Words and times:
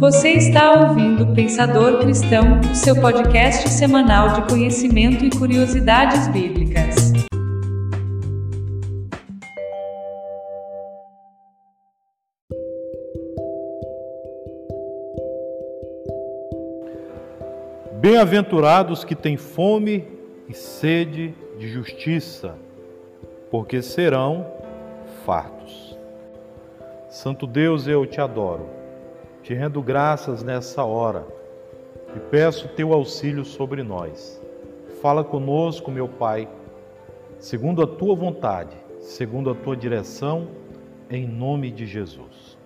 Você 0.00 0.30
está 0.30 0.88
ouvindo 0.88 1.34
Pensador 1.34 1.98
Cristão, 1.98 2.58
o 2.60 2.74
seu 2.74 2.98
podcast 2.98 3.68
semanal 3.68 4.32
de 4.32 4.48
conhecimento 4.48 5.22
e 5.26 5.28
curiosidades 5.28 6.26
bíblicas. 6.28 7.12
Bem-aventurados 18.00 19.04
que 19.04 19.14
têm 19.14 19.36
fome 19.36 20.08
e 20.48 20.54
sede 20.54 21.34
de 21.58 21.68
justiça, 21.68 22.54
porque 23.50 23.82
serão 23.82 24.46
fartos. 25.26 25.94
Santo 27.10 27.46
Deus, 27.46 27.86
eu 27.86 28.06
te 28.06 28.18
adoro 28.18 28.79
te 29.50 29.54
rendo 29.54 29.82
graças 29.82 30.44
nessa 30.44 30.84
hora 30.84 31.26
e 32.14 32.20
peço 32.20 32.68
teu 32.68 32.92
auxílio 32.92 33.44
sobre 33.44 33.82
nós. 33.82 34.40
Fala 35.02 35.24
conosco, 35.24 35.90
meu 35.90 36.06
Pai, 36.06 36.48
segundo 37.36 37.82
a 37.82 37.86
tua 37.88 38.14
vontade, 38.14 38.76
segundo 39.00 39.50
a 39.50 39.54
tua 39.56 39.76
direção, 39.76 40.46
em 41.10 41.26
nome 41.26 41.72
de 41.72 41.84
Jesus. 41.84 42.56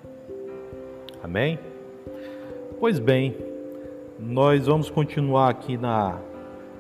Amém? 1.22 1.58
Pois 2.78 2.98
bem, 2.98 3.34
nós 4.18 4.66
vamos 4.66 4.90
continuar 4.90 5.48
aqui 5.48 5.78
na, 5.78 6.18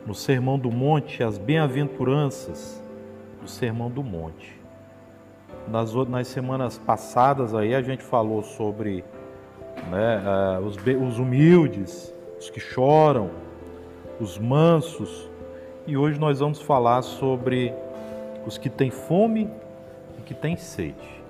no 0.06 0.14
Sermão 0.14 0.58
do 0.58 0.70
Monte, 0.70 1.22
as 1.22 1.38
bem-aventuranças 1.38 2.78
do 3.40 3.48
Sermão 3.48 3.90
do 3.90 4.02
Monte. 4.02 4.54
Nas, 5.66 5.94
nas 5.94 6.28
semanas 6.28 6.76
passadas 6.76 7.54
aí 7.54 7.74
a 7.74 7.80
gente 7.80 8.02
falou 8.02 8.42
sobre 8.42 9.02
né? 9.90 10.22
Ah, 10.24 10.60
os, 10.60 10.76
os 10.76 11.18
humildes, 11.18 12.14
os 12.38 12.50
que 12.50 12.60
choram, 12.60 13.30
os 14.20 14.38
mansos. 14.38 15.28
E 15.86 15.96
hoje 15.96 16.18
nós 16.18 16.40
vamos 16.40 16.60
falar 16.60 17.02
sobre 17.02 17.72
os 18.46 18.58
que 18.58 18.68
têm 18.68 18.90
fome 18.90 19.50
e 20.18 20.22
que 20.22 20.34
têm 20.34 20.56
sede. 20.56 21.22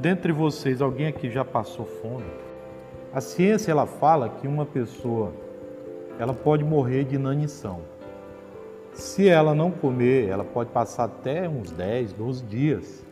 Dentre 0.00 0.32
vocês, 0.32 0.80
alguém 0.80 1.08
aqui 1.08 1.30
já 1.30 1.44
passou 1.44 1.84
fome? 1.84 2.24
A 3.12 3.20
ciência 3.20 3.70
ela 3.70 3.86
fala 3.86 4.28
que 4.28 4.46
uma 4.46 4.64
pessoa 4.64 5.32
ela 6.18 6.32
pode 6.32 6.64
morrer 6.64 7.04
de 7.04 7.16
inanição. 7.16 7.80
Se 8.92 9.28
ela 9.28 9.54
não 9.54 9.70
comer, 9.70 10.28
ela 10.28 10.44
pode 10.44 10.70
passar 10.70 11.04
até 11.04 11.48
uns 11.48 11.70
10, 11.70 12.12
12 12.12 12.44
dias. 12.44 13.06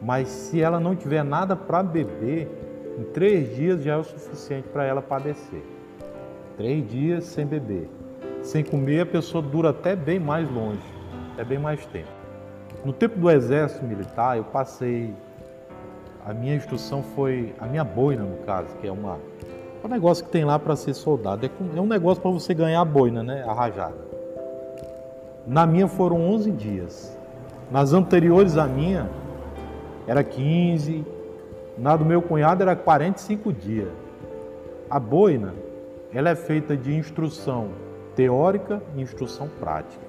Mas 0.00 0.28
se 0.28 0.60
ela 0.60 0.78
não 0.78 0.94
tiver 0.94 1.24
nada 1.24 1.56
para 1.56 1.82
beber, 1.82 2.48
em 2.98 3.04
três 3.04 3.54
dias 3.54 3.82
já 3.82 3.94
é 3.94 3.96
o 3.96 4.04
suficiente 4.04 4.68
para 4.68 4.84
ela 4.84 5.02
padecer. 5.02 5.62
Três 6.56 6.88
dias 6.88 7.24
sem 7.24 7.44
beber. 7.44 7.88
Sem 8.42 8.64
comer, 8.64 9.00
a 9.00 9.06
pessoa 9.06 9.42
dura 9.42 9.70
até 9.70 9.94
bem 9.94 10.18
mais 10.18 10.50
longe, 10.50 10.80
até 11.32 11.44
bem 11.44 11.58
mais 11.58 11.84
tempo. 11.86 12.08
No 12.84 12.92
tempo 12.92 13.18
do 13.18 13.30
exército 13.30 13.84
militar, 13.84 14.36
eu 14.36 14.44
passei. 14.44 15.12
A 16.24 16.32
minha 16.32 16.54
instrução 16.54 17.02
foi. 17.02 17.54
A 17.58 17.66
minha 17.66 17.84
boina, 17.84 18.22
no 18.22 18.36
caso, 18.44 18.68
que 18.80 18.86
é 18.86 18.92
uma. 18.92 19.18
É 19.82 19.86
um 19.86 19.90
negócio 19.90 20.24
que 20.24 20.30
tem 20.30 20.44
lá 20.44 20.58
para 20.58 20.76
ser 20.76 20.94
soldado. 20.94 21.44
É, 21.44 21.50
é 21.76 21.80
um 21.80 21.86
negócio 21.86 22.22
para 22.22 22.30
você 22.30 22.54
ganhar 22.54 22.80
a 22.80 22.84
boina, 22.84 23.22
né? 23.22 23.44
A 23.46 23.52
rajada. 23.52 24.06
Na 25.46 25.66
minha 25.66 25.88
foram 25.88 26.20
11 26.30 26.50
dias. 26.52 27.18
Nas 27.70 27.92
anteriores 27.92 28.56
à 28.56 28.66
minha, 28.66 29.10
era 30.06 30.22
15, 30.22 31.04
na 31.76 31.96
do 31.96 32.04
meu 32.04 32.22
cunhado 32.22 32.62
era 32.62 32.74
45 32.74 33.52
dias. 33.52 33.88
A 34.88 34.98
boina, 34.98 35.54
ela 36.12 36.30
é 36.30 36.34
feita 36.34 36.76
de 36.76 36.94
instrução 36.94 37.70
teórica 38.14 38.82
e 38.94 39.02
instrução 39.02 39.48
prática. 39.60 40.06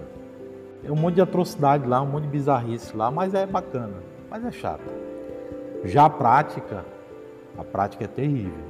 É 0.83 0.91
um 0.91 0.95
monte 0.95 1.15
de 1.15 1.21
atrocidade 1.21 1.85
lá, 1.87 2.01
um 2.01 2.05
monte 2.05 2.23
de 2.23 2.29
bizarrice 2.29 2.95
lá, 2.95 3.11
mas 3.11 3.33
é 3.33 3.45
bacana, 3.45 3.95
mas 4.29 4.45
é 4.45 4.51
chato. 4.51 4.89
Já 5.83 6.05
a 6.05 6.09
prática, 6.09 6.85
a 7.57 7.63
prática 7.63 8.05
é 8.05 8.07
terrível. 8.07 8.65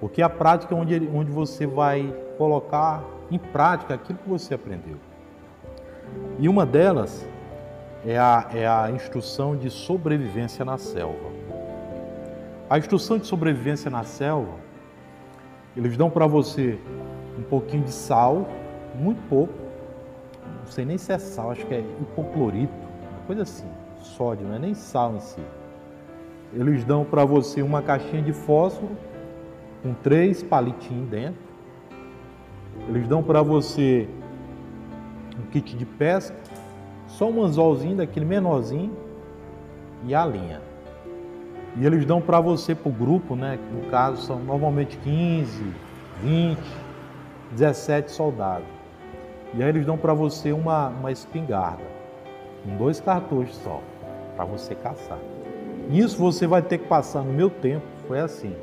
Porque 0.00 0.22
a 0.22 0.28
prática 0.28 0.74
é 0.74 0.78
onde, 0.78 1.08
onde 1.14 1.30
você 1.30 1.66
vai 1.66 2.12
colocar 2.36 3.04
em 3.30 3.38
prática 3.38 3.94
aquilo 3.94 4.18
que 4.18 4.28
você 4.28 4.54
aprendeu. 4.54 4.96
E 6.38 6.48
uma 6.48 6.64
delas 6.64 7.28
é 8.06 8.18
a, 8.18 8.48
é 8.54 8.66
a 8.66 8.90
instrução 8.90 9.56
de 9.56 9.70
sobrevivência 9.70 10.64
na 10.64 10.78
selva. 10.78 11.37
A 12.70 12.76
instrução 12.76 13.16
de 13.16 13.26
sobrevivência 13.26 13.90
na 13.90 14.04
selva, 14.04 14.52
eles 15.74 15.96
dão 15.96 16.10
para 16.10 16.26
você 16.26 16.78
um 17.38 17.42
pouquinho 17.42 17.84
de 17.84 17.92
sal, 17.92 18.46
muito 18.94 19.26
pouco, 19.26 19.54
não 20.60 20.66
sei 20.66 20.84
nem 20.84 20.98
se 20.98 21.10
é 21.10 21.18
sal, 21.18 21.50
acho 21.50 21.64
que 21.64 21.72
é 21.72 21.80
hipoclorito, 21.80 22.72
uma 23.10 23.26
coisa 23.26 23.42
assim, 23.42 23.66
sódio, 23.96 24.46
não 24.46 24.54
é 24.54 24.58
nem 24.58 24.74
sal 24.74 25.16
em 25.16 25.20
si. 25.20 25.40
Eles 26.52 26.84
dão 26.84 27.06
para 27.06 27.24
você 27.24 27.62
uma 27.62 27.80
caixinha 27.80 28.20
de 28.20 28.34
fósforo 28.34 28.94
com 29.82 29.94
três 29.94 30.42
palitinhos 30.42 31.08
dentro. 31.08 31.40
Eles 32.86 33.08
dão 33.08 33.22
para 33.22 33.40
você 33.40 34.06
um 35.38 35.50
kit 35.50 35.74
de 35.74 35.86
pesca, 35.86 36.36
só 37.06 37.30
um 37.30 37.42
anzolzinho 37.42 37.96
daquele 37.96 38.26
menorzinho 38.26 38.94
e 40.04 40.14
a 40.14 40.26
linha. 40.26 40.67
E 41.80 41.86
eles 41.86 42.04
dão 42.04 42.20
para 42.20 42.40
você, 42.40 42.74
para 42.74 42.88
o 42.88 42.92
grupo, 42.92 43.36
né? 43.36 43.56
Que 43.56 43.74
no 43.74 43.90
caso 43.90 44.22
são 44.22 44.40
normalmente 44.40 44.96
15, 44.98 45.62
20, 46.22 46.58
17 47.52 48.10
soldados. 48.10 48.66
E 49.54 49.62
aí 49.62 49.68
eles 49.68 49.86
dão 49.86 49.96
para 49.96 50.12
você 50.12 50.52
uma, 50.52 50.88
uma 50.88 51.12
espingarda, 51.12 51.84
com 52.64 52.76
dois 52.76 53.00
cartuchos 53.00 53.56
só, 53.56 53.80
para 54.36 54.44
você 54.44 54.74
caçar. 54.74 55.18
Isso 55.90 56.18
você 56.18 56.46
vai 56.46 56.60
ter 56.60 56.78
que 56.78 56.86
passar, 56.86 57.22
no 57.22 57.32
meu 57.32 57.48
tempo, 57.48 57.86
foi 58.06 58.20
assim. 58.20 58.54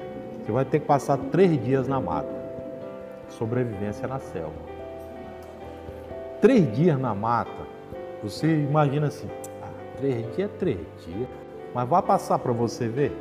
Você 0.43 0.51
vai 0.51 0.65
ter 0.65 0.79
que 0.79 0.85
passar 0.85 1.17
três 1.17 1.63
dias 1.63 1.87
na 1.87 1.99
mata. 1.99 2.29
Sobrevivência 3.29 4.07
na 4.07 4.19
selva. 4.19 4.53
Três 6.41 6.71
dias 6.75 6.99
na 6.99 7.15
mata, 7.15 7.65
você 8.21 8.47
imagina 8.47 9.07
assim, 9.07 9.27
ah, 9.63 9.69
três 9.97 10.35
dias, 10.35 10.51
três 10.59 10.79
dias. 11.03 11.27
Mas 11.75 11.89
vá 11.89 12.01
passar 12.01 12.39
para 12.39 12.53
você 12.53 12.87
ver. 12.87 13.11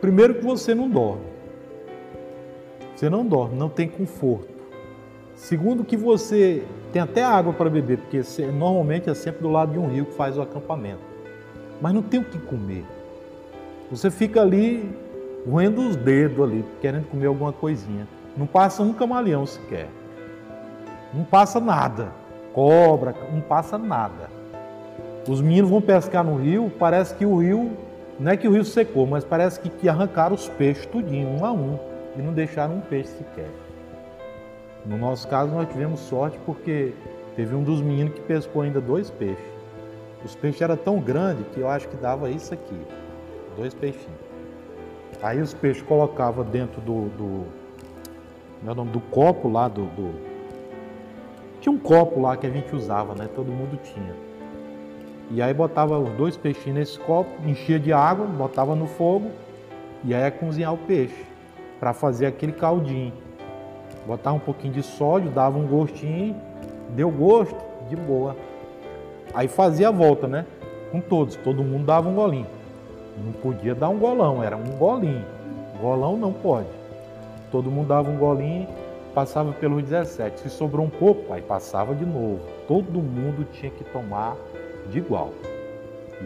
Primeiro 0.00 0.36
que 0.36 0.44
você 0.44 0.76
não 0.76 0.88
dorme. 0.88 1.24
Você 2.94 3.10
não 3.10 3.26
dorme, 3.26 3.58
não 3.58 3.68
tem 3.68 3.88
conforto. 3.88 4.48
Segundo 5.34 5.82
que 5.82 5.96
você 5.96 6.62
tem 6.92 7.02
até 7.02 7.24
água 7.24 7.52
para 7.52 7.68
beber, 7.68 7.98
porque 7.98 8.22
normalmente 8.52 9.10
é 9.10 9.14
sempre 9.14 9.42
do 9.42 9.50
lado 9.50 9.72
de 9.72 9.78
um 9.78 9.88
rio 9.88 10.04
que 10.04 10.14
faz 10.14 10.38
o 10.38 10.42
acampamento. 10.42 11.00
Mas 11.80 11.92
não 11.92 12.02
tem 12.02 12.20
o 12.20 12.24
que 12.24 12.38
comer. 12.38 12.84
Você 13.90 14.08
fica 14.08 14.40
ali 14.40 14.88
roendo 15.48 15.80
os 15.80 15.96
dedos 15.96 16.44
ali, 16.44 16.64
querendo 16.80 17.08
comer 17.08 17.26
alguma 17.26 17.52
coisinha. 17.52 18.06
Não 18.36 18.46
passa 18.46 18.84
um 18.84 18.92
camaleão 18.92 19.44
sequer. 19.44 19.88
Não 21.12 21.24
passa 21.24 21.58
nada. 21.58 22.12
Cobra, 22.52 23.16
não 23.32 23.40
passa 23.40 23.76
nada. 23.76 24.39
Os 25.30 25.40
meninos 25.40 25.70
vão 25.70 25.80
pescar 25.80 26.24
no 26.24 26.34
rio, 26.34 26.72
parece 26.76 27.14
que 27.14 27.24
o 27.24 27.36
rio, 27.36 27.70
não 28.18 28.32
é 28.32 28.36
que 28.36 28.48
o 28.48 28.50
rio 28.50 28.64
secou, 28.64 29.06
mas 29.06 29.22
parece 29.22 29.60
que, 29.60 29.70
que 29.70 29.88
arrancaram 29.88 30.34
os 30.34 30.48
peixes 30.48 30.84
tudinho, 30.86 31.28
um 31.28 31.44
a 31.44 31.52
um, 31.52 31.78
e 32.16 32.20
não 32.20 32.32
deixaram 32.32 32.78
um 32.78 32.80
peixe 32.80 33.10
sequer. 33.10 33.48
No 34.84 34.98
nosso 34.98 35.28
caso, 35.28 35.52
nós 35.52 35.68
tivemos 35.68 36.00
sorte 36.00 36.36
porque 36.44 36.92
teve 37.36 37.54
um 37.54 37.62
dos 37.62 37.80
meninos 37.80 38.14
que 38.14 38.20
pescou 38.22 38.62
ainda 38.62 38.80
dois 38.80 39.08
peixes. 39.08 39.38
Os 40.24 40.34
peixes 40.34 40.62
eram 40.62 40.76
tão 40.76 40.98
grandes 40.98 41.46
que 41.54 41.60
eu 41.60 41.68
acho 41.68 41.86
que 41.86 41.96
dava 41.96 42.28
isso 42.28 42.52
aqui, 42.52 42.80
dois 43.56 43.72
peixinhos. 43.72 44.18
Aí 45.22 45.40
os 45.40 45.54
peixes 45.54 45.84
colocavam 45.84 46.44
dentro 46.44 46.80
do, 46.80 47.08
do, 47.10 47.46
meu 48.64 48.72
é 48.72 48.74
nome, 48.74 48.90
do 48.90 49.00
copo 49.00 49.48
lá 49.48 49.68
do, 49.68 49.84
do, 49.84 50.12
Tinha 51.60 51.72
um 51.72 51.78
copo 51.78 52.20
lá 52.20 52.36
que 52.36 52.48
a 52.48 52.50
gente 52.50 52.74
usava, 52.74 53.14
né? 53.14 53.28
Todo 53.32 53.46
mundo 53.46 53.78
tinha. 53.80 54.28
E 55.30 55.40
aí 55.40 55.54
botava 55.54 55.98
os 55.98 56.10
dois 56.14 56.36
peixinhos 56.36 56.78
nesse 56.78 56.98
copo, 56.98 57.30
enchia 57.46 57.78
de 57.78 57.92
água, 57.92 58.26
botava 58.26 58.74
no 58.74 58.86
fogo 58.86 59.30
e 60.02 60.12
aí 60.12 60.22
ia 60.22 60.30
cozinhar 60.30 60.74
o 60.74 60.78
peixe 60.78 61.24
para 61.78 61.92
fazer 61.92 62.26
aquele 62.26 62.52
caldinho. 62.52 63.12
Botava 64.06 64.36
um 64.36 64.40
pouquinho 64.40 64.74
de 64.74 64.82
sódio, 64.82 65.30
dava 65.30 65.56
um 65.56 65.66
gostinho, 65.66 66.34
deu 66.96 67.10
gosto, 67.10 67.56
de 67.88 67.94
boa. 67.94 68.36
Aí 69.32 69.46
fazia 69.46 69.88
a 69.88 69.92
volta, 69.92 70.26
né? 70.26 70.46
Com 70.90 71.00
todos, 71.00 71.36
todo 71.36 71.62
mundo 71.62 71.86
dava 71.86 72.08
um 72.08 72.14
golinho. 72.14 72.46
Não 73.24 73.32
podia 73.32 73.74
dar 73.74 73.88
um 73.88 73.98
golão, 73.98 74.42
era 74.42 74.56
um 74.56 74.76
golinho. 74.78 75.24
Golão 75.80 76.16
não 76.16 76.32
pode. 76.32 76.68
Todo 77.52 77.70
mundo 77.70 77.88
dava 77.88 78.10
um 78.10 78.16
golinho, 78.16 78.66
passava 79.14 79.52
pelos 79.52 79.82
17. 79.84 80.40
Se 80.40 80.50
sobrou 80.50 80.86
um 80.86 80.90
pouco, 80.90 81.32
aí 81.32 81.42
passava 81.42 81.94
de 81.94 82.04
novo. 82.04 82.40
Todo 82.66 83.00
mundo 83.00 83.46
tinha 83.52 83.70
que 83.70 83.84
tomar 83.84 84.36
de 84.88 84.98
igual. 84.98 85.32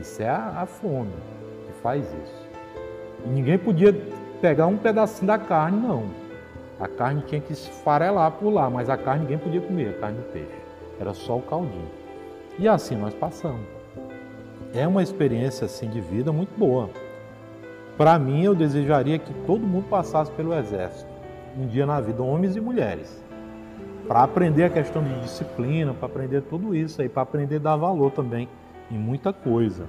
Isso 0.01 0.23
é 0.23 0.29
a, 0.29 0.63
a 0.63 0.67
fome 0.67 1.13
que 1.67 1.73
faz 1.83 2.05
isso. 2.05 2.49
E 3.25 3.29
ninguém 3.29 3.59
podia 3.59 3.93
pegar 4.41 4.67
um 4.67 4.77
pedacinho 4.77 5.27
da 5.27 5.39
carne, 5.39 5.81
não. 5.81 6.05
A 6.79 6.89
carne 6.89 7.23
tinha 7.27 7.41
que 7.41 7.53
esfarelar 7.53 8.33
por 8.33 8.51
lá, 8.51 8.69
mas 8.69 8.91
a 8.91 8.97
carne 8.97 9.23
ninguém 9.23 9.39
podia 9.39 9.61
comer, 9.61 9.91
a 9.91 10.01
carne 10.01 10.19
do 10.19 10.33
peixe. 10.33 10.65
Era 11.01 11.15
só 11.15 11.39
o 11.39 11.43
caldinho. 11.43 11.91
E 12.59 12.69
assim 12.69 12.97
nós 12.97 13.15
passamos. 13.15 13.67
É 14.75 14.87
uma 14.87 15.03
experiência 15.03 15.67
assim 15.67 15.89
de 15.89 16.01
vida 16.01 16.33
muito 16.33 16.57
boa. 16.59 16.91
Para 17.97 18.19
mim, 18.19 18.43
eu 18.43 18.55
desejaria 18.55 19.19
que 19.19 19.33
todo 19.47 19.65
mundo 19.65 19.89
passasse 19.89 20.31
pelo 20.33 20.53
exército 20.53 21.15
um 21.57 21.67
dia 21.67 21.87
na 21.87 22.01
vida, 22.01 22.23
homens 22.23 22.57
e 22.57 22.61
mulheres, 22.61 23.24
para 24.07 24.23
aprender 24.23 24.65
a 24.65 24.71
questão 24.71 25.03
de 25.03 25.21
disciplina, 25.21 25.95
para 25.95 26.07
aprender 26.07 26.43
tudo 26.43 26.75
isso 26.75 27.01
aí, 27.01 27.09
para 27.09 27.23
aprender 27.23 27.57
a 27.57 27.61
dar 27.61 27.77
valor 27.77 28.11
também 28.13 28.49
em 28.91 28.99
muita 28.99 29.33
coisa. 29.33 29.87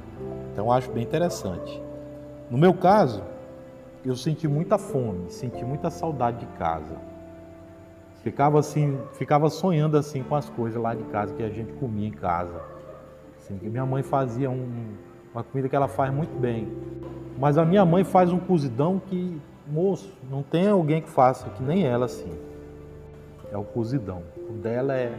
Então, 0.52 0.72
acho 0.72 0.92
bem 0.92 1.04
interessante. 1.04 1.82
No 2.50 2.58
meu 2.58 2.74
caso, 2.74 3.24
eu 4.06 4.16
senti 4.16 4.48
muita 4.48 4.78
fome, 4.78 5.30
senti 5.30 5.66
muita 5.66 5.90
saudade 5.90 6.40
de 6.40 6.46
casa. 6.58 6.96
Ficava 8.24 8.60
assim, 8.60 8.98
ficava 9.14 9.50
sonhando 9.50 9.98
assim 9.98 10.24
com 10.24 10.36
as 10.36 10.50
coisas 10.50 10.82
lá 10.82 10.96
de 10.96 11.04
casa 11.06 11.34
que 11.34 11.44
a 11.44 11.50
gente 11.50 11.74
comia 11.74 12.08
em 12.08 12.12
casa. 12.12 12.62
Assim, 13.38 13.60
minha 13.62 13.86
mãe 13.86 14.02
fazia 14.02 14.50
um, 14.50 14.96
uma 15.34 15.44
comida 15.44 15.68
que 15.68 15.76
ela 15.76 15.88
faz 15.88 16.14
muito 16.14 16.36
bem. 16.40 16.68
Mas 17.38 17.58
a 17.58 17.66
minha 17.66 17.86
mãe 17.86 18.04
faz 18.04 18.32
um 18.32 18.40
cozidão 18.40 19.00
que, 19.06 19.40
moço, 19.68 20.12
não 20.30 20.42
tem 20.42 20.68
alguém 20.68 21.02
que 21.02 21.10
faça 21.10 21.50
que 21.50 21.62
nem 21.62 21.86
ela 21.86 22.06
assim. 22.06 22.32
É 23.56 23.58
o 23.58 23.64
cozidão. 23.64 24.22
O 24.50 24.52
dela 24.52 24.98
é 24.98 25.18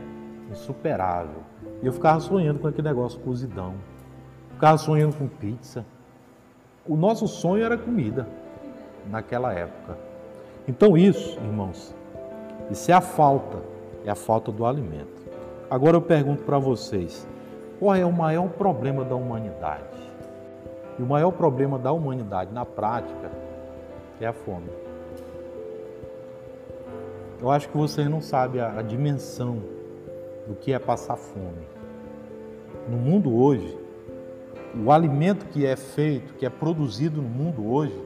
insuperável. 0.51 1.41
E 1.83 1.87
eu 1.87 1.93
ficava 1.95 2.21
sonhando 2.21 2.59
com 2.59 2.69
aquele 2.69 2.87
negócio 2.87 3.19
cozidão. 3.21 3.73
Ficava 4.53 4.77
sonhando 4.77 5.17
com 5.17 5.27
pizza. 5.27 5.87
O 6.87 6.97
nosso 6.97 7.27
sonho 7.27 7.65
era 7.65 7.79
comida 7.79 8.29
naquela 9.11 9.55
época. 9.55 9.97
Então 10.69 10.99
isso, 10.99 11.39
irmãos, 11.41 11.95
isso 12.71 12.91
é 12.91 12.95
a 12.95 13.01
falta, 13.01 13.57
é 14.05 14.11
a 14.11 14.15
falta 14.15 14.53
do 14.53 14.67
alimento. 14.67 15.25
Agora 15.71 15.97
eu 15.97 16.03
pergunto 16.03 16.43
para 16.43 16.59
vocês, 16.59 17.27
qual 17.79 17.95
é 17.95 18.05
o 18.05 18.13
maior 18.13 18.51
problema 18.51 19.03
da 19.03 19.15
humanidade? 19.15 20.13
E 20.99 21.03
o 21.03 21.07
maior 21.07 21.31
problema 21.31 21.79
da 21.79 21.91
humanidade 21.91 22.53
na 22.53 22.67
prática 22.67 23.31
é 24.21 24.27
a 24.27 24.33
fome. 24.35 24.86
Eu 27.41 27.51
acho 27.51 27.69
que 27.69 27.77
vocês 27.77 28.09
não 28.09 28.23
sabem 28.23 28.63
a, 28.63 28.79
a 28.79 28.83
dimensão 28.83 29.63
do 30.47 30.55
que 30.55 30.73
é 30.73 30.79
passar 30.79 31.17
fome. 31.17 31.67
No 32.89 32.97
mundo 32.97 33.37
hoje, 33.37 33.77
o 34.75 34.91
alimento 34.91 35.45
que 35.47 35.67
é 35.67 35.77
feito, 35.77 36.33
que 36.35 36.47
é 36.47 36.51
produzido 36.51 37.21
no 37.21 37.29
mundo 37.29 37.71
hoje, 37.71 38.01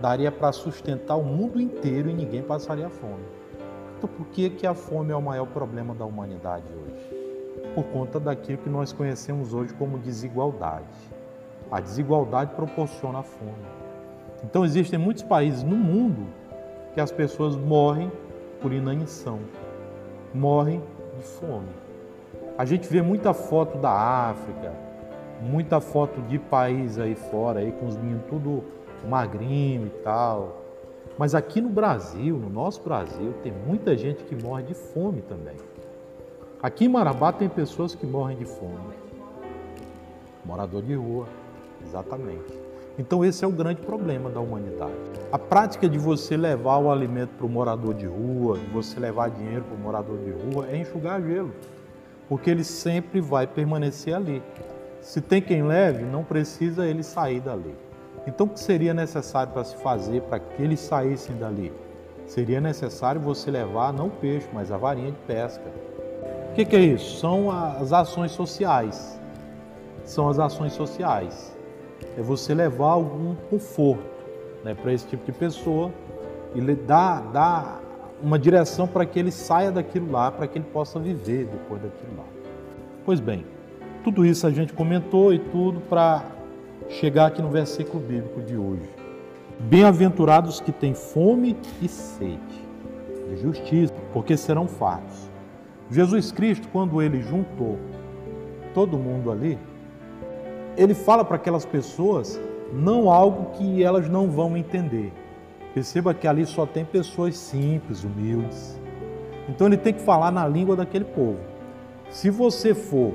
daria 0.00 0.32
para 0.32 0.50
sustentar 0.50 1.14
o 1.14 1.22
mundo 1.22 1.60
inteiro 1.60 2.10
e 2.10 2.14
ninguém 2.14 2.42
passaria 2.42 2.88
fome. 2.88 3.24
Então, 3.96 4.08
por 4.08 4.26
que, 4.26 4.50
que 4.50 4.66
a 4.66 4.74
fome 4.74 5.12
é 5.12 5.16
o 5.16 5.22
maior 5.22 5.46
problema 5.46 5.94
da 5.94 6.04
humanidade 6.04 6.66
hoje? 6.66 7.74
Por 7.76 7.84
conta 7.84 8.18
daquilo 8.18 8.58
que 8.58 8.68
nós 8.68 8.92
conhecemos 8.92 9.54
hoje 9.54 9.72
como 9.74 9.98
desigualdade. 9.98 10.84
A 11.70 11.80
desigualdade 11.80 12.54
proporciona 12.54 13.20
a 13.20 13.22
fome. 13.22 13.52
Então, 14.42 14.64
existem 14.64 14.98
muitos 14.98 15.22
países 15.22 15.62
no 15.62 15.76
mundo 15.76 16.26
que 16.92 17.00
as 17.00 17.12
pessoas 17.12 17.56
morrem 17.56 18.10
por 18.64 18.72
inanição, 18.72 19.40
morrem 20.32 20.82
de 21.18 21.22
fome. 21.22 21.68
A 22.56 22.64
gente 22.64 22.88
vê 22.88 23.02
muita 23.02 23.34
foto 23.34 23.76
da 23.76 23.90
África, 23.92 24.72
muita 25.42 25.82
foto 25.82 26.22
de 26.22 26.38
país 26.38 26.98
aí 26.98 27.14
fora, 27.14 27.60
aí 27.60 27.72
com 27.72 27.86
os 27.86 27.94
meninos 27.98 28.22
tudo 28.26 28.64
magrinho 29.06 29.88
e 29.88 29.90
tal. 30.02 30.62
Mas 31.18 31.34
aqui 31.34 31.60
no 31.60 31.68
Brasil, 31.68 32.38
no 32.38 32.48
nosso 32.48 32.82
Brasil, 32.82 33.34
tem 33.42 33.52
muita 33.52 33.94
gente 33.98 34.24
que 34.24 34.34
morre 34.34 34.62
de 34.62 34.72
fome 34.72 35.20
também. 35.20 35.56
Aqui 36.62 36.86
em 36.86 36.88
Marabá 36.88 37.34
tem 37.34 37.50
pessoas 37.50 37.94
que 37.94 38.06
morrem 38.06 38.38
de 38.38 38.46
fome. 38.46 38.94
Morador 40.42 40.80
de 40.80 40.94
rua, 40.94 41.26
exatamente. 41.84 42.63
Então 42.98 43.24
esse 43.24 43.44
é 43.44 43.48
o 43.48 43.50
grande 43.50 43.80
problema 43.80 44.30
da 44.30 44.40
humanidade. 44.40 44.94
A 45.32 45.38
prática 45.38 45.88
de 45.88 45.98
você 45.98 46.36
levar 46.36 46.78
o 46.78 46.90
alimento 46.90 47.30
para 47.36 47.46
o 47.46 47.48
morador 47.48 47.92
de 47.94 48.06
rua, 48.06 48.58
de 48.58 48.66
você 48.66 49.00
levar 49.00 49.30
dinheiro 49.30 49.64
para 49.64 49.74
o 49.74 49.78
morador 49.78 50.18
de 50.18 50.30
rua, 50.30 50.68
é 50.70 50.76
enxugar 50.76 51.20
gelo. 51.20 51.52
Porque 52.28 52.48
ele 52.48 52.64
sempre 52.64 53.20
vai 53.20 53.46
permanecer 53.46 54.14
ali. 54.14 54.42
Se 55.00 55.20
tem 55.20 55.42
quem 55.42 55.62
leve, 55.62 56.04
não 56.04 56.22
precisa 56.22 56.86
ele 56.86 57.02
sair 57.02 57.40
dali. 57.40 57.74
Então, 58.26 58.46
o 58.46 58.48
que 58.48 58.60
seria 58.60 58.94
necessário 58.94 59.52
para 59.52 59.64
se 59.64 59.76
fazer 59.76 60.22
para 60.22 60.38
que 60.38 60.62
eles 60.62 60.80
saíssem 60.80 61.36
dali? 61.36 61.72
Seria 62.26 62.60
necessário 62.60 63.20
você 63.20 63.50
levar 63.50 63.92
não 63.92 64.06
o 64.06 64.10
peixe, 64.10 64.48
mas 64.52 64.72
a 64.72 64.78
varinha 64.78 65.10
de 65.10 65.18
pesca. 65.26 65.64
O 66.50 66.54
que, 66.54 66.64
que 66.64 66.76
é 66.76 66.80
isso? 66.80 67.18
São 67.18 67.50
as 67.50 67.92
ações 67.92 68.32
sociais. 68.32 69.20
São 70.04 70.28
as 70.28 70.38
ações 70.38 70.72
sociais. 70.72 71.54
É 72.16 72.22
você 72.22 72.54
levar 72.54 72.92
algum 72.92 73.34
conforto 73.50 74.04
né, 74.62 74.74
para 74.74 74.92
esse 74.92 75.06
tipo 75.06 75.24
de 75.24 75.32
pessoa 75.32 75.90
e 76.54 76.60
dar, 76.74 77.20
dar 77.32 77.80
uma 78.22 78.38
direção 78.38 78.86
para 78.86 79.04
que 79.04 79.18
ele 79.18 79.30
saia 79.30 79.70
daquilo 79.70 80.10
lá, 80.10 80.30
para 80.30 80.46
que 80.46 80.58
ele 80.58 80.66
possa 80.72 80.98
viver 80.98 81.46
depois 81.46 81.82
daquilo 81.82 82.16
lá. 82.16 82.24
Pois 83.04 83.20
bem, 83.20 83.44
tudo 84.02 84.24
isso 84.24 84.46
a 84.46 84.50
gente 84.50 84.72
comentou 84.72 85.32
e 85.32 85.38
tudo 85.38 85.80
para 85.80 86.24
chegar 86.88 87.26
aqui 87.26 87.42
no 87.42 87.50
versículo 87.50 88.02
bíblico 88.02 88.40
de 88.40 88.56
hoje. 88.56 88.88
Bem-aventurados 89.60 90.60
que 90.60 90.72
têm 90.72 90.94
fome 90.94 91.56
e 91.80 91.88
sede 91.88 92.64
de 93.28 93.36
justiça, 93.40 93.94
porque 94.12 94.36
serão 94.36 94.66
fartos. 94.66 95.30
Jesus 95.90 96.32
Cristo, 96.32 96.68
quando 96.72 97.00
ele 97.00 97.22
juntou 97.22 97.78
todo 98.72 98.98
mundo 98.98 99.30
ali, 99.30 99.58
ele 100.76 100.94
fala 100.94 101.24
para 101.24 101.36
aquelas 101.36 101.64
pessoas 101.64 102.40
não 102.72 103.10
algo 103.10 103.52
que 103.52 103.82
elas 103.82 104.08
não 104.08 104.30
vão 104.30 104.56
entender. 104.56 105.12
Perceba 105.72 106.14
que 106.14 106.26
ali 106.26 106.46
só 106.46 106.66
tem 106.66 106.84
pessoas 106.84 107.36
simples, 107.36 108.04
humildes. 108.04 108.80
Então 109.48 109.66
ele 109.66 109.76
tem 109.76 109.92
que 109.92 110.00
falar 110.00 110.30
na 110.30 110.46
língua 110.46 110.76
daquele 110.76 111.04
povo. 111.04 111.40
Se 112.10 112.30
você 112.30 112.74
for 112.74 113.12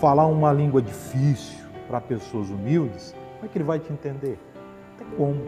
falar 0.00 0.26
uma 0.26 0.52
língua 0.52 0.82
difícil, 0.82 1.58
para 1.88 2.00
pessoas 2.00 2.50
humildes, 2.50 3.14
como 3.34 3.46
é 3.46 3.48
que 3.48 3.56
ele 3.56 3.64
vai 3.64 3.78
te 3.78 3.90
entender? 3.90 4.38
Tem 4.98 5.06
como. 5.16 5.40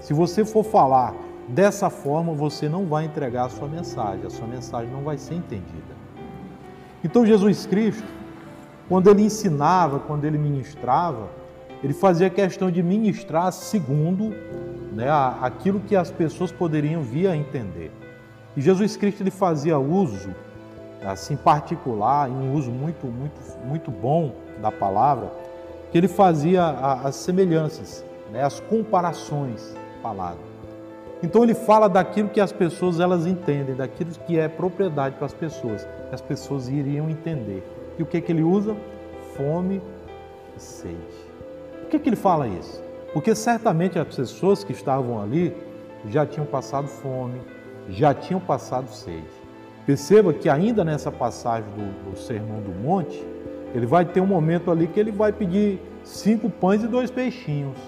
Se 0.00 0.14
você 0.14 0.44
for 0.44 0.64
falar 0.64 1.14
dessa 1.48 1.90
forma, 1.90 2.32
você 2.32 2.68
não 2.68 2.86
vai 2.86 3.04
entregar 3.04 3.46
a 3.46 3.48
sua 3.48 3.66
mensagem, 3.66 4.24
a 4.24 4.30
sua 4.30 4.46
mensagem 4.46 4.90
não 4.92 5.02
vai 5.02 5.18
ser 5.18 5.34
entendida. 5.34 5.98
Então 7.02 7.26
Jesus 7.26 7.66
Cristo, 7.66 8.06
quando 8.88 9.10
ele 9.10 9.22
ensinava, 9.22 9.98
quando 10.00 10.24
ele 10.24 10.38
ministrava, 10.38 11.28
ele 11.82 11.92
fazia 11.92 12.30
questão 12.30 12.70
de 12.70 12.82
ministrar 12.82 13.52
segundo 13.52 14.34
né, 14.92 15.08
aquilo 15.40 15.78
que 15.80 15.94
as 15.94 16.10
pessoas 16.10 16.50
poderiam 16.50 17.02
vir 17.02 17.28
a 17.28 17.36
entender. 17.36 17.92
E 18.56 18.60
Jesus 18.60 18.96
Cristo 18.96 19.22
ele 19.22 19.30
fazia 19.30 19.78
uso, 19.78 20.34
assim 21.04 21.36
particular, 21.36 22.28
um 22.28 22.54
uso 22.54 22.70
muito, 22.70 23.06
muito, 23.06 23.40
muito 23.64 23.90
bom 23.90 24.34
da 24.60 24.72
palavra, 24.72 25.30
que 25.92 25.98
ele 25.98 26.08
fazia 26.08 26.68
as 27.04 27.14
semelhanças, 27.14 28.04
né, 28.32 28.42
as 28.42 28.58
comparações 28.58 29.76
faladas. 30.02 30.48
Então 31.22 31.42
ele 31.42 31.54
fala 31.54 31.88
daquilo 31.88 32.28
que 32.28 32.40
as 32.40 32.52
pessoas 32.52 33.00
elas 33.00 33.26
entendem, 33.26 33.74
daquilo 33.74 34.10
que 34.26 34.38
é 34.38 34.48
propriedade 34.48 35.16
para 35.16 35.26
as 35.26 35.34
pessoas, 35.34 35.86
que 36.08 36.14
as 36.14 36.20
pessoas 36.20 36.68
iriam 36.68 37.10
entender. 37.10 37.62
E 37.98 38.02
o 38.02 38.06
que, 38.06 38.20
que 38.20 38.32
ele 38.32 38.42
usa? 38.42 38.76
Fome 39.36 39.82
e 40.56 40.60
sede. 40.60 40.96
Por 41.80 41.88
que, 41.90 41.98
que 41.98 42.08
ele 42.08 42.16
fala 42.16 42.46
isso? 42.46 42.82
Porque 43.12 43.34
certamente 43.34 43.98
as 43.98 44.14
pessoas 44.14 44.62
que 44.62 44.72
estavam 44.72 45.20
ali 45.20 45.56
já 46.06 46.26
tinham 46.26 46.46
passado 46.46 46.86
fome, 46.86 47.40
já 47.88 48.14
tinham 48.14 48.40
passado 48.40 48.88
sede. 48.88 49.24
Perceba 49.86 50.32
que 50.32 50.48
ainda 50.48 50.84
nessa 50.84 51.10
passagem 51.10 51.68
do, 51.70 52.10
do 52.10 52.18
Sermão 52.18 52.60
do 52.60 52.70
Monte, 52.70 53.24
ele 53.74 53.86
vai 53.86 54.04
ter 54.04 54.20
um 54.20 54.26
momento 54.26 54.70
ali 54.70 54.86
que 54.86 55.00
ele 55.00 55.10
vai 55.10 55.32
pedir 55.32 55.80
cinco 56.04 56.50
pães 56.50 56.82
e 56.82 56.86
dois 56.86 57.10
peixinhos. 57.10 57.78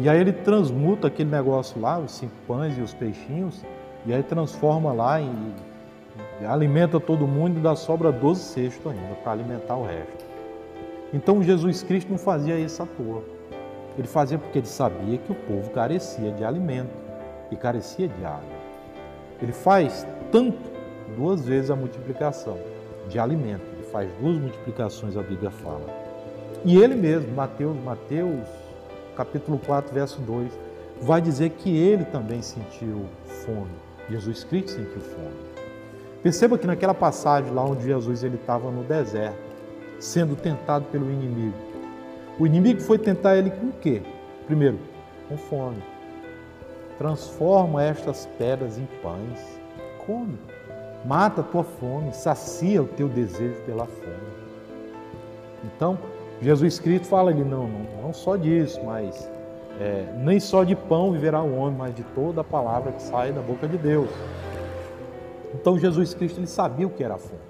E 0.00 0.08
aí 0.08 0.18
ele 0.18 0.32
transmuta 0.32 1.08
aquele 1.08 1.30
negócio 1.30 1.78
lá, 1.80 1.98
os 1.98 2.12
cinco 2.12 2.32
pães 2.46 2.78
e 2.78 2.80
os 2.80 2.94
peixinhos, 2.94 3.62
e 4.06 4.12
aí 4.12 4.22
transforma 4.22 4.92
lá 4.92 5.20
e 5.20 5.30
alimenta 6.46 6.98
todo 6.98 7.26
mundo 7.26 7.58
e 7.58 7.62
dá 7.62 7.74
sobra 7.76 8.10
12 8.10 8.40
cestos 8.40 8.92
ainda 8.92 9.14
para 9.16 9.32
alimentar 9.32 9.76
o 9.76 9.84
resto. 9.84 10.24
Então 11.12 11.42
Jesus 11.42 11.82
Cristo 11.82 12.10
não 12.10 12.18
fazia 12.18 12.58
isso 12.58 12.82
à 12.82 12.86
toa. 12.86 13.22
Ele 13.98 14.08
fazia 14.08 14.38
porque 14.38 14.58
ele 14.58 14.66
sabia 14.66 15.18
que 15.18 15.32
o 15.32 15.34
povo 15.34 15.70
carecia 15.70 16.30
de 16.32 16.44
alimento 16.44 16.90
e 17.50 17.56
carecia 17.56 18.08
de 18.08 18.24
água. 18.24 18.62
Ele 19.40 19.52
faz 19.52 20.06
tanto 20.30 20.70
duas 21.16 21.44
vezes 21.44 21.70
a 21.70 21.76
multiplicação 21.76 22.56
de 23.08 23.18
alimento 23.18 23.72
faz 23.92 24.10
duas 24.18 24.38
multiplicações, 24.38 25.16
a 25.16 25.22
Bíblia 25.22 25.50
fala. 25.50 25.86
E 26.64 26.78
ele 26.78 26.94
mesmo, 26.94 27.30
Mateus, 27.32 27.76
Mateus, 27.84 28.48
capítulo 29.14 29.58
4, 29.58 29.92
verso 29.92 30.20
2, 30.22 30.50
vai 31.02 31.20
dizer 31.20 31.50
que 31.50 31.76
ele 31.76 32.04
também 32.06 32.40
sentiu 32.40 33.04
fome. 33.44 33.70
Jesus 34.08 34.42
Cristo 34.44 34.70
sentiu 34.70 35.00
fome. 35.00 35.51
Perceba 36.22 36.56
que 36.56 36.66
naquela 36.66 36.94
passagem 36.94 37.52
lá 37.52 37.64
onde 37.64 37.84
Jesus 37.84 38.22
ele 38.22 38.36
estava 38.36 38.70
no 38.70 38.84
deserto, 38.84 39.38
sendo 39.98 40.36
tentado 40.36 40.84
pelo 40.86 41.10
inimigo. 41.10 41.56
O 42.38 42.46
inimigo 42.46 42.80
foi 42.80 42.98
tentar 42.98 43.36
ele 43.36 43.50
com 43.50 43.66
o 43.66 43.72
quê? 43.72 44.02
Primeiro, 44.46 44.78
com 45.28 45.36
fome. 45.36 45.82
Transforma 46.96 47.82
estas 47.82 48.26
pedras 48.38 48.78
em 48.78 48.86
pães. 49.02 49.60
Come. 50.06 50.38
Mata 51.04 51.40
a 51.40 51.44
tua 51.44 51.64
fome, 51.64 52.12
sacia 52.12 52.80
o 52.80 52.86
teu 52.86 53.08
desejo 53.08 53.60
pela 53.66 53.86
fome. 53.86 54.32
Então, 55.64 55.98
Jesus 56.40 56.78
Cristo 56.78 57.08
fala 57.08 57.30
ali, 57.30 57.42
não, 57.42 57.66
não, 57.66 58.02
não 58.02 58.12
só 58.12 58.36
disso, 58.36 58.80
mas 58.84 59.28
é, 59.80 60.04
nem 60.18 60.38
só 60.38 60.62
de 60.62 60.76
pão 60.76 61.12
viverá 61.12 61.42
o 61.42 61.56
homem, 61.56 61.76
mas 61.76 61.94
de 61.94 62.02
toda 62.14 62.40
a 62.40 62.44
palavra 62.44 62.92
que 62.92 63.02
sai 63.02 63.32
da 63.32 63.40
boca 63.40 63.66
de 63.66 63.76
Deus. 63.76 64.08
Então 65.54 65.78
Jesus 65.78 66.14
Cristo 66.14 66.38
ele 66.38 66.46
sabia 66.46 66.86
o 66.86 66.90
que 66.90 67.04
era 67.04 67.14
a 67.14 67.18
fome. 67.18 67.40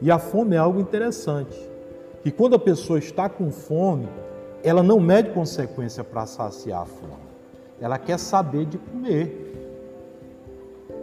E 0.00 0.10
a 0.10 0.18
fome 0.18 0.54
é 0.54 0.58
algo 0.58 0.80
interessante, 0.80 1.58
que 2.22 2.30
quando 2.30 2.54
a 2.54 2.58
pessoa 2.58 2.98
está 2.98 3.28
com 3.28 3.50
fome, 3.50 4.08
ela 4.62 4.82
não 4.82 5.00
mede 5.00 5.30
consequência 5.30 6.04
para 6.04 6.26
saciar 6.26 6.82
a 6.82 6.86
fome. 6.86 7.28
Ela 7.80 7.98
quer 7.98 8.18
saber 8.18 8.66
de 8.66 8.78
comer. 8.78 9.44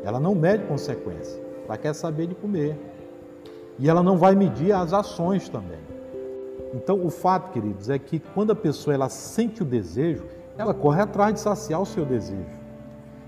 Ela 0.04 0.20
não 0.20 0.36
mede 0.36 0.66
consequência, 0.66 1.42
ela 1.66 1.78
quer 1.78 1.94
saber 1.94 2.28
de 2.28 2.36
comer. 2.36 2.78
E 3.80 3.90
ela 3.90 4.04
não 4.04 4.18
vai 4.18 4.36
medir 4.36 4.72
as 4.72 4.94
ações 4.94 5.50
também. 5.50 5.80
Então, 6.74 7.04
o 7.04 7.10
fato, 7.10 7.52
queridos, 7.52 7.90
é 7.90 7.98
que 7.98 8.20
quando 8.20 8.52
a 8.52 8.56
pessoa 8.56 8.94
ela 8.94 9.10
sente 9.10 9.64
o 9.64 9.66
desejo, 9.66 10.24
ela 10.58 10.74
corre 10.74 11.02
atrás 11.02 11.34
de 11.34 11.40
saciar 11.40 11.82
o 11.82 11.86
seu 11.86 12.06
desejo. 12.06 12.46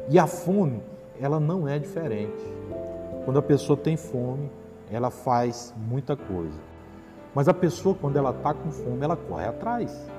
E 0.10 0.20
a 0.20 0.28
fome, 0.28 0.82
ela 1.20 1.40
não 1.40 1.68
é 1.68 1.80
diferente. 1.80 2.57
Quando 3.28 3.40
a 3.40 3.42
pessoa 3.42 3.76
tem 3.76 3.98
fome, 3.98 4.50
ela 4.90 5.12
faz 5.12 5.74
muita 5.76 6.16
coisa. 6.16 6.58
Mas 7.36 7.50
a 7.50 7.54
pessoa, 7.54 7.94
quando 7.94 8.16
ela 8.16 8.30
está 8.30 8.54
com 8.54 8.72
fome, 8.72 9.04
ela 9.04 9.18
corre 9.18 9.46
atrás. 9.46 10.10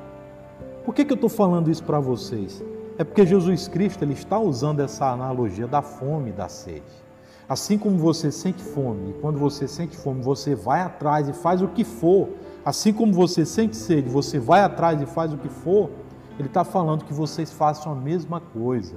Por 0.85 0.95
que, 0.95 1.07
que 1.07 1.13
eu 1.13 1.15
estou 1.15 1.31
falando 1.31 1.71
isso 1.71 1.83
para 1.83 1.99
vocês? 1.99 2.63
É 2.99 3.05
porque 3.05 3.25
Jesus 3.25 3.67
Cristo 3.67 4.05
ele 4.05 4.13
está 4.13 4.39
usando 4.39 4.81
essa 4.81 5.07
analogia 5.07 5.67
da 5.67 5.81
fome 5.81 6.29
e 6.29 6.35
da 6.35 6.51
sede. 6.51 6.85
Assim 7.49 7.79
como 7.79 7.97
você 7.97 8.31
sente 8.31 8.63
fome, 8.63 9.09
e 9.09 9.13
quando 9.15 9.39
você 9.39 9.67
sente 9.67 9.97
fome, 9.97 10.21
você 10.21 10.55
vai 10.55 10.83
atrás 10.83 11.31
e 11.31 11.33
faz 11.33 11.63
o 11.63 11.69
que 11.69 11.85
for 11.85 12.29
Assim 12.69 12.93
como 12.93 13.15
você 13.15 13.47
sente 13.47 13.79
sede, 13.79 14.11
você 14.11 14.39
vai 14.39 14.61
atrás 14.61 15.01
e 15.01 15.07
faz 15.07 15.33
o 15.33 15.39
que 15.39 15.49
for, 15.49 15.89
ele 16.39 16.49
está 16.49 16.63
falando 16.63 17.07
que 17.07 17.15
vocês 17.15 17.51
façam 17.51 17.91
a 17.91 17.95
mesma 17.95 18.43
coisa 18.43 18.97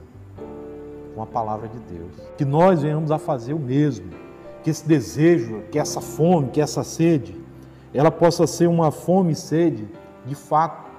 com 1.13 1.21
a 1.21 1.25
palavra 1.25 1.67
de 1.67 1.79
Deus. 1.79 2.11
Que 2.37 2.45
nós 2.45 2.81
venhamos 2.81 3.11
a 3.11 3.17
fazer 3.17 3.53
o 3.53 3.59
mesmo. 3.59 4.09
Que 4.63 4.69
esse 4.69 4.87
desejo, 4.87 5.63
que 5.71 5.79
essa 5.79 6.01
fome, 6.01 6.49
que 6.49 6.61
essa 6.61 6.83
sede, 6.83 7.35
ela 7.93 8.11
possa 8.11 8.47
ser 8.47 8.67
uma 8.67 8.91
fome 8.91 9.33
e 9.33 9.35
sede, 9.35 9.87
de 10.25 10.35
fato, 10.35 10.89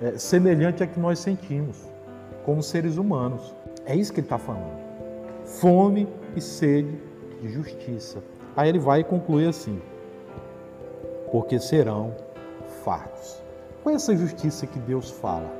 é, 0.00 0.18
semelhante 0.18 0.82
à 0.82 0.86
que 0.86 1.00
nós 1.00 1.18
sentimos 1.18 1.76
como 2.44 2.62
seres 2.62 2.96
humanos. 2.96 3.54
É 3.84 3.94
isso 3.94 4.12
que 4.12 4.20
ele 4.20 4.26
está 4.26 4.38
falando. 4.38 4.78
Fome 5.44 6.08
e 6.36 6.40
sede 6.40 6.98
de 7.40 7.48
justiça. 7.50 8.22
Aí 8.56 8.68
ele 8.68 8.78
vai 8.78 9.02
concluir 9.02 9.48
assim: 9.48 9.80
porque 11.30 11.58
serão 11.58 12.14
fartos. 12.84 13.42
Qual 13.82 13.92
é 13.92 13.96
essa 13.96 14.16
justiça 14.16 14.66
que 14.66 14.78
Deus 14.78 15.10
fala? 15.10 15.50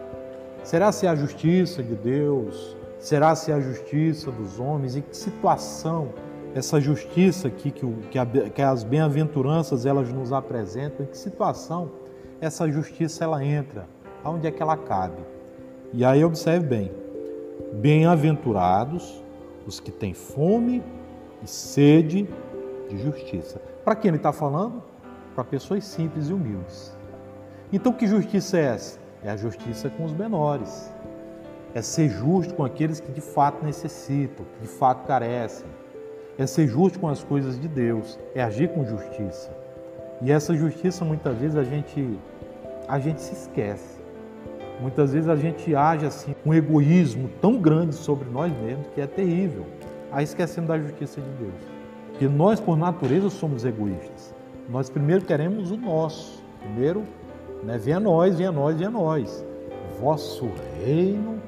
Será 0.64 0.92
se 0.92 1.06
é 1.06 1.08
a 1.08 1.14
justiça 1.14 1.82
de 1.82 1.94
Deus? 1.94 2.76
Será 2.98 3.34
se 3.34 3.50
é 3.50 3.54
a 3.54 3.60
justiça 3.60 4.30
dos 4.30 4.58
homens? 4.58 4.96
Em 4.96 5.02
que 5.02 5.16
situação 5.16 6.10
essa 6.54 6.80
justiça 6.80 7.48
aqui 7.48 7.70
que, 7.70 7.86
que, 8.10 8.18
a, 8.18 8.26
que 8.26 8.62
as 8.62 8.82
bem-aventuranças 8.82 9.86
elas 9.86 10.10
nos 10.12 10.32
apresentam, 10.32 11.04
em 11.04 11.08
que 11.08 11.16
situação 11.16 11.90
essa 12.40 12.70
justiça 12.70 13.24
ela 13.24 13.44
entra? 13.44 13.86
Aonde 14.24 14.46
é 14.46 14.50
que 14.50 14.62
ela 14.62 14.76
cabe? 14.76 15.22
E 15.92 16.04
aí 16.04 16.24
observe 16.24 16.66
bem: 16.66 16.92
bem-aventurados 17.74 19.22
os 19.66 19.78
que 19.78 19.90
têm 19.90 20.14
fome 20.14 20.82
e 21.42 21.46
sede 21.46 22.28
de 22.88 22.98
justiça. 22.98 23.60
Para 23.84 23.94
quem 23.94 24.08
ele 24.08 24.16
está 24.16 24.32
falando? 24.32 24.82
para 25.38 25.44
pessoas 25.44 25.84
simples 25.84 26.30
e 26.30 26.32
humildes. 26.32 26.92
Então, 27.72 27.92
que 27.92 28.08
justiça 28.08 28.58
é 28.58 28.62
essa? 28.62 28.98
É 29.22 29.30
a 29.30 29.36
justiça 29.36 29.88
com 29.88 30.04
os 30.04 30.12
menores. 30.12 30.92
É 31.74 31.82
ser 31.82 32.08
justo 32.08 32.54
com 32.54 32.64
aqueles 32.64 32.98
que 33.00 33.12
de 33.12 33.20
fato 33.20 33.64
necessitam, 33.64 34.44
que 34.44 34.60
de 34.62 34.68
fato 34.68 35.06
carecem. 35.06 35.66
É 36.38 36.46
ser 36.46 36.66
justo 36.66 36.98
com 36.98 37.08
as 37.08 37.22
coisas 37.22 37.60
de 37.60 37.68
Deus, 37.68 38.18
é 38.34 38.42
agir 38.42 38.68
com 38.68 38.84
justiça. 38.84 39.50
E 40.22 40.32
essa 40.32 40.54
justiça 40.54 41.04
muitas 41.04 41.36
vezes 41.36 41.56
a 41.56 41.64
gente 41.64 42.18
a 42.88 42.98
gente 42.98 43.20
se 43.20 43.34
esquece. 43.34 43.98
Muitas 44.80 45.12
vezes 45.12 45.28
a 45.28 45.36
gente 45.36 45.74
age 45.74 46.06
assim 46.06 46.34
com 46.42 46.50
um 46.50 46.54
egoísmo 46.54 47.28
tão 47.40 47.60
grande 47.60 47.94
sobre 47.94 48.28
nós 48.30 48.52
mesmos 48.62 48.86
que 48.94 49.00
é 49.00 49.06
terrível, 49.06 49.66
aí 50.10 50.24
esquecendo 50.24 50.68
da 50.68 50.78
justiça 50.78 51.20
de 51.20 51.28
Deus. 51.30 51.78
Porque 52.10 52.28
nós 52.28 52.58
por 52.58 52.76
natureza 52.76 53.28
somos 53.28 53.64
egoístas. 53.64 54.34
Nós 54.68 54.88
primeiro 54.88 55.24
queremos 55.24 55.70
o 55.70 55.76
nosso. 55.76 56.42
Primeiro, 56.60 57.04
né, 57.62 57.78
venha 57.78 58.00
nós, 58.00 58.36
venha 58.36 58.52
nós, 58.52 58.76
venha 58.76 58.90
nós. 58.90 59.44
Vosso 60.00 60.48
reino 60.84 61.40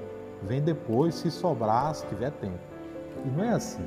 vem 0.43 0.61
depois, 0.61 1.15
se 1.15 1.31
sobrar, 1.31 1.95
se 1.95 2.07
tiver 2.07 2.31
tempo. 2.33 2.59
E 3.25 3.29
não 3.29 3.45
é 3.45 3.51
assim. 3.51 3.83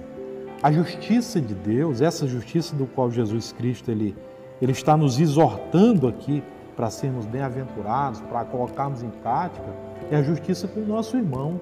A 0.62 0.72
justiça 0.72 1.42
de 1.42 1.54
Deus, 1.54 2.02
essa 2.02 2.28
justiça 2.28 2.76
do 2.76 2.86
qual 2.86 3.12
Jesus 3.12 3.52
Cristo 3.52 3.92
ele, 3.92 4.16
ele 4.62 4.72
está 4.72 4.96
nos 4.96 5.20
exortando 5.20 6.08
aqui 6.08 6.44
para 6.76 6.90
sermos 6.90 7.26
bem-aventurados, 7.26 8.22
para 8.22 8.46
colocarmos 8.46 9.04
em 9.04 9.10
prática, 9.10 9.68
é 10.10 10.16
a 10.16 10.24
justiça 10.24 10.68
com 10.68 10.80
o 10.80 10.86
nosso 10.86 11.18
irmão. 11.18 11.60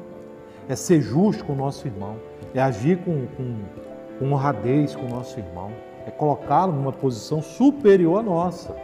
É 0.69 0.75
ser 0.75 1.01
justo 1.01 1.43
com 1.45 1.53
o 1.53 1.55
nosso 1.55 1.87
irmão. 1.87 2.15
É 2.53 2.61
agir 2.61 2.97
com, 2.99 3.25
com, 3.35 3.55
com 4.19 4.31
honradez 4.31 4.95
com 4.95 5.05
o 5.05 5.09
nosso 5.09 5.39
irmão 5.39 5.71
é 6.05 6.11
colocá-lo 6.11 6.73
numa 6.73 6.91
posição 6.91 7.41
superior 7.41 8.19
à 8.19 8.23
nossa. 8.23 8.75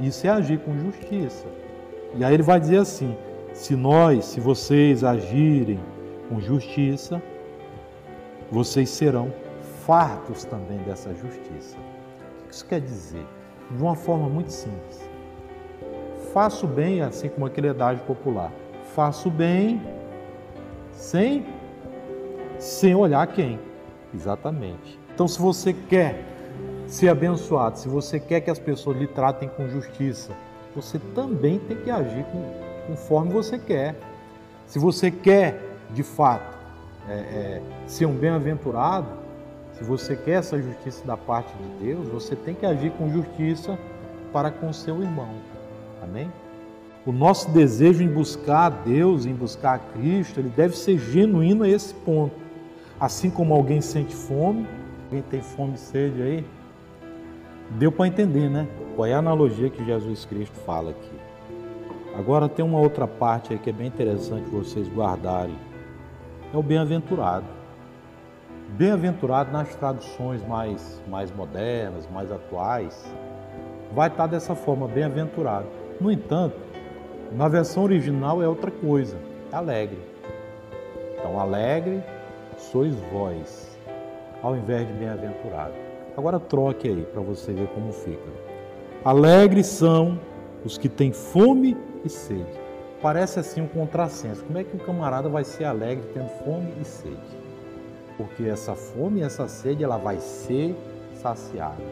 Isso 0.00 0.26
é 0.26 0.30
agir 0.30 0.58
com 0.60 0.76
justiça. 0.78 1.46
E 2.14 2.24
aí 2.24 2.34
ele 2.34 2.42
vai 2.42 2.58
dizer 2.60 2.78
assim: 2.78 3.16
se 3.56 3.74
nós, 3.74 4.26
se 4.26 4.38
vocês 4.38 5.02
agirem 5.02 5.80
com 6.28 6.38
justiça, 6.38 7.22
vocês 8.52 8.90
serão 8.90 9.32
fartos 9.86 10.44
também 10.44 10.76
dessa 10.80 11.12
justiça. 11.14 11.76
O 12.44 12.48
que 12.48 12.54
isso 12.54 12.66
quer 12.66 12.82
dizer? 12.82 13.26
De 13.70 13.82
uma 13.82 13.96
forma 13.96 14.28
muito 14.28 14.52
simples. 14.52 15.08
Faço 16.34 16.66
bem, 16.66 17.00
assim 17.00 17.30
como 17.30 17.46
aquele 17.46 17.70
adágio 17.70 18.04
popular. 18.04 18.52
Faço 18.94 19.30
bem 19.30 19.80
sem 20.92 21.46
sem 22.58 22.94
olhar 22.94 23.26
quem. 23.26 23.58
Exatamente. 24.14 25.00
Então, 25.14 25.26
se 25.26 25.40
você 25.40 25.72
quer 25.72 26.22
ser 26.86 27.08
abençoado, 27.08 27.78
se 27.78 27.88
você 27.88 28.20
quer 28.20 28.42
que 28.42 28.50
as 28.50 28.58
pessoas 28.58 28.98
lhe 28.98 29.06
tratem 29.06 29.48
com 29.48 29.66
justiça, 29.66 30.32
você 30.74 30.98
também 31.14 31.58
tem 31.58 31.78
que 31.78 31.90
agir 31.90 32.24
conforme 32.86 33.32
você 33.32 33.58
quer. 33.58 33.94
Se 34.66 34.78
você 34.78 35.10
quer, 35.10 35.60
de 35.90 36.02
fato, 36.02 36.56
é, 37.08 37.12
é, 37.12 37.62
ser 37.86 38.06
um 38.06 38.14
bem-aventurado, 38.14 39.08
se 39.74 39.84
você 39.84 40.16
quer 40.16 40.38
essa 40.38 40.60
justiça 40.60 41.06
da 41.06 41.16
parte 41.16 41.52
de 41.54 41.84
Deus, 41.86 42.08
você 42.08 42.34
tem 42.34 42.54
que 42.54 42.64
agir 42.64 42.90
com 42.92 43.10
justiça 43.10 43.78
para 44.32 44.50
com 44.50 44.72
seu 44.72 45.02
irmão. 45.02 45.30
Amém? 46.02 46.30
O 47.04 47.12
nosso 47.12 47.50
desejo 47.50 48.02
em 48.02 48.08
buscar 48.08 48.66
a 48.66 48.70
Deus, 48.70 49.26
em 49.26 49.34
buscar 49.34 49.74
a 49.74 49.78
Cristo, 49.78 50.40
ele 50.40 50.48
deve 50.48 50.76
ser 50.76 50.98
genuíno 50.98 51.62
a 51.62 51.68
esse 51.68 51.94
ponto. 51.94 52.34
Assim 52.98 53.30
como 53.30 53.54
alguém 53.54 53.80
sente 53.80 54.14
fome, 54.14 54.66
alguém 55.04 55.22
tem 55.22 55.40
fome 55.40 55.74
e 55.74 55.78
sede 55.78 56.22
aí, 56.22 56.44
Deu 57.70 57.90
para 57.90 58.06
entender, 58.06 58.48
né? 58.48 58.66
Qual 58.94 59.06
é 59.06 59.12
a 59.12 59.18
analogia 59.18 59.68
que 59.68 59.84
Jesus 59.84 60.24
Cristo 60.24 60.54
fala 60.60 60.90
aqui. 60.90 61.15
Agora 62.18 62.48
tem 62.48 62.64
uma 62.64 62.78
outra 62.78 63.06
parte 63.06 63.52
aí 63.52 63.58
que 63.58 63.68
é 63.68 63.72
bem 63.72 63.88
interessante 63.88 64.48
vocês 64.48 64.88
guardarem. 64.88 65.54
É 66.52 66.56
o 66.56 66.62
bem-aventurado. 66.62 67.44
Bem-aventurado 68.70 69.52
nas 69.52 69.74
traduções 69.74 70.42
mais, 70.46 71.02
mais 71.08 71.30
modernas, 71.30 72.08
mais 72.10 72.32
atuais, 72.32 73.04
vai 73.94 74.08
estar 74.08 74.26
dessa 74.26 74.54
forma, 74.54 74.88
bem-aventurado. 74.88 75.66
No 76.00 76.10
entanto, 76.10 76.56
na 77.32 77.48
versão 77.48 77.84
original 77.84 78.42
é 78.42 78.48
outra 78.48 78.70
coisa, 78.70 79.18
é 79.52 79.56
alegre. 79.56 80.00
Então, 81.18 81.38
alegre 81.38 82.02
sois 82.56 82.94
vós, 83.12 83.78
ao 84.42 84.56
invés 84.56 84.86
de 84.88 84.94
bem-aventurado. 84.94 85.74
Agora 86.16 86.40
troque 86.40 86.88
aí 86.88 87.06
para 87.12 87.20
você 87.20 87.52
ver 87.52 87.68
como 87.68 87.92
fica. 87.92 88.32
Alegres 89.04 89.66
são 89.66 90.18
os 90.64 90.78
que 90.78 90.88
têm 90.88 91.12
fome 91.12 91.76
e 92.06 92.10
sede. 92.10 92.46
parece 93.02 93.38
assim 93.38 93.60
um 93.60 93.68
contrassenso. 93.68 94.42
Como 94.44 94.58
é 94.58 94.64
que 94.64 94.76
o 94.76 94.80
camarada 94.80 95.28
vai 95.28 95.44
ser 95.44 95.64
alegre 95.64 96.08
tendo 96.14 96.28
fome 96.44 96.72
e 96.80 96.84
sede? 96.84 97.16
Porque 98.16 98.44
essa 98.44 98.74
fome 98.74 99.20
e 99.20 99.22
essa 99.22 99.46
sede 99.46 99.84
ela 99.84 99.98
vai 99.98 100.18
ser 100.18 100.74
saciada. 101.20 101.82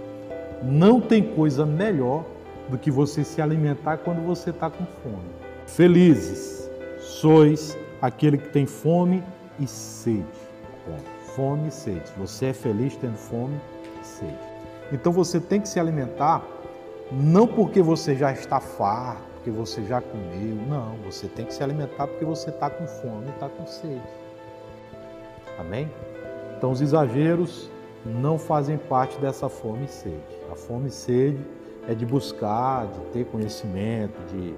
Não 0.63 1.01
tem 1.01 1.23
coisa 1.35 1.67
melhor 1.67 2.25
do 2.69 2.79
que 2.79 2.91
você 2.91 3.23
se 3.23 3.43
alimentar 3.43 3.99
quando 3.99 4.25
você 4.25 4.51
está 4.51 4.71
com 4.71 4.85
fome. 5.03 5.29
Felizes 5.67 6.71
sois 6.99 7.77
aquele 8.01 8.39
que 8.39 8.49
tem 8.49 8.67
fome 8.67 9.23
e 9.59 9.67
sede. 9.67 10.25
Fome 11.37 11.69
e 11.69 11.71
sede. 11.71 12.11
Você 12.17 12.47
é 12.47 12.53
feliz 12.53 12.97
tendo 12.97 13.17
fome 13.17 13.61
e 14.01 14.07
sede. 14.07 14.39
Então 14.93 15.13
você 15.13 15.41
tem 15.41 15.61
que 15.61 15.69
se 15.69 15.79
alimentar 15.79 16.43
não 17.13 17.47
porque 17.47 17.83
você 17.83 18.15
já 18.15 18.33
está 18.33 18.61
farto, 18.61 19.23
porque 19.45 19.51
você 19.51 19.85
já 19.85 20.01
comeu, 20.01 20.57
não. 20.67 20.97
Você 21.05 21.29
tem 21.29 21.45
que 21.45 21.53
se 21.53 21.63
alimentar 21.63 22.07
porque 22.07 22.25
você 22.25 22.49
está 22.49 22.71
com 22.71 22.87
fome 22.87 23.29
está 23.29 23.47
com 23.47 23.67
sede. 23.67 24.01
Amém? 25.59 25.91
Então 26.57 26.71
os 26.71 26.81
exageros 26.81 27.71
não 28.07 28.39
fazem 28.39 28.79
parte 28.79 29.19
dessa 29.19 29.51
fome 29.51 29.85
e 29.85 29.89
sede. 29.89 30.39
A 30.51 30.55
fome 30.55 30.89
e 30.89 30.91
sede 30.91 31.45
é 31.87 31.95
de 31.95 32.07
buscar, 32.07 32.87
de 32.87 33.01
ter 33.13 33.27
conhecimento, 33.27 34.19
de, 34.33 34.55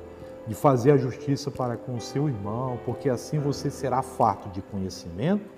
de 0.46 0.54
fazer 0.54 0.92
a 0.92 0.96
justiça 0.96 1.50
para 1.50 1.76
com 1.76 1.96
o 1.96 2.00
seu 2.00 2.28
irmão, 2.28 2.78
porque 2.84 3.08
assim 3.08 3.40
você 3.40 3.72
será 3.72 4.02
farto 4.02 4.48
de 4.50 4.62
conhecimento 4.62 5.50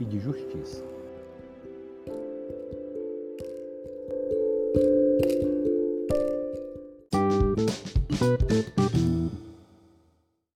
e 0.00 0.04
de 0.04 0.18
justiça. 0.18 0.82